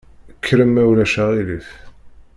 [0.39, 1.67] Kkrem ma ulac aɣilif.